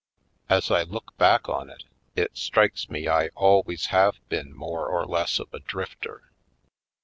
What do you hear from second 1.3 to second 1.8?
on